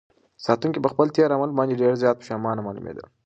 [0.45, 3.03] ساتونکي په خپل تېر عمل باندې ډېر زیات پښېمانه معلومېده.